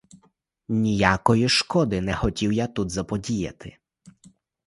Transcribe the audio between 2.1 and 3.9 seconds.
хотів я тут заподіяти.